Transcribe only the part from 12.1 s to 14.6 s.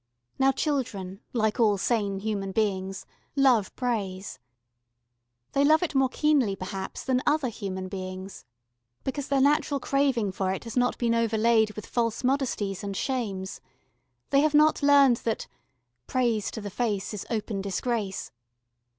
modesties and shames. They have